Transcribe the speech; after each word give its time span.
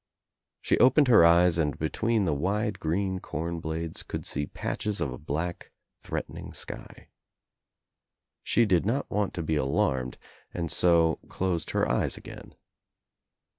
She 0.63 0.79
opened 0.79 1.09
her 1.09 1.23
eyes 1.23 1.59
and 1.59 1.77
between 1.77 2.25
the 2.25 2.33
wide 2.33 2.79
green 2.79 3.19
corn 3.19 3.59
blades 3.59 4.01
could 4.01 4.25
sec 4.25 4.51
patches 4.55 4.99
of 4.99 5.13
a 5.13 5.19
black 5.19 5.69
threatening 6.01 6.53
sky. 6.55 7.09
She 8.41 8.65
did 8.65 8.83
not 8.83 9.11
want 9.11 9.35
to 9.35 9.43
be 9.43 9.55
alarmed 9.57 10.17
and 10.55 10.71
so 10.71 11.19
closed 11.29 11.69
her 11.69 11.87
eyes 11.87 12.17
again. 12.17 12.55